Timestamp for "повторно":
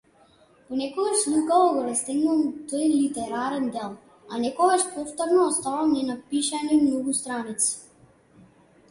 4.95-5.43